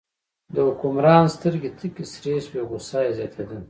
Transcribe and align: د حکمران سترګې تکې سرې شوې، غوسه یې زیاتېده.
د 0.53 0.55
حکمران 0.67 1.25
سترګې 1.35 1.69
تکې 1.79 2.03
سرې 2.13 2.35
شوې، 2.45 2.61
غوسه 2.69 2.99
یې 3.05 3.11
زیاتېده. 3.17 3.57